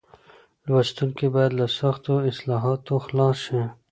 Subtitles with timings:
[0.67, 3.61] لوستونکي بايد له سختو اصطلاحاتو خلاص شي.